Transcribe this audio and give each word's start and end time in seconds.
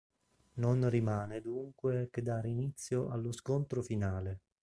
Non 0.53 0.89
rimane 0.89 1.41
dunque 1.41 2.09
che 2.09 2.23
dare 2.23 2.47
inizio 2.49 3.09
allo 3.11 3.31
scontro 3.31 3.83
finale. 3.83 4.39